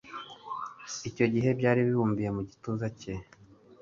icyo 1.09 1.25
gihe 1.33 1.49
byari 1.59 1.81
bibumbiye 1.87 2.29
mu 2.35 2.41
gituza 2.49 2.87
cye. 2.99 3.13